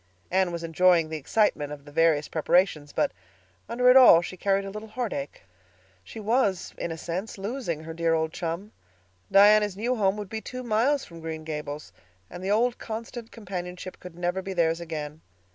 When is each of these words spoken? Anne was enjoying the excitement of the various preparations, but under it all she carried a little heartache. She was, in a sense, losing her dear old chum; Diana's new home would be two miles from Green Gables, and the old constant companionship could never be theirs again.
Anne 0.31 0.51
was 0.51 0.63
enjoying 0.63 1.09
the 1.09 1.17
excitement 1.17 1.71
of 1.71 1.85
the 1.85 1.91
various 1.91 2.27
preparations, 2.27 2.91
but 2.91 3.11
under 3.69 3.87
it 3.87 3.95
all 3.95 4.19
she 4.19 4.35
carried 4.35 4.65
a 4.65 4.71
little 4.71 4.89
heartache. 4.89 5.43
She 6.03 6.19
was, 6.19 6.73
in 6.79 6.91
a 6.91 6.97
sense, 6.97 7.37
losing 7.37 7.83
her 7.83 7.93
dear 7.93 8.15
old 8.15 8.33
chum; 8.33 8.71
Diana's 9.31 9.77
new 9.77 9.95
home 9.95 10.17
would 10.17 10.27
be 10.27 10.41
two 10.41 10.63
miles 10.63 11.05
from 11.05 11.19
Green 11.21 11.43
Gables, 11.43 11.93
and 12.31 12.43
the 12.43 12.49
old 12.49 12.79
constant 12.79 13.31
companionship 13.31 13.99
could 13.99 14.15
never 14.15 14.41
be 14.41 14.53
theirs 14.53 14.81
again. 14.81 15.21